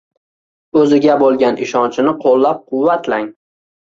[0.79, 3.29] O‘ziga bo‘lgan ishonchini qo‘llab-quvvatlang.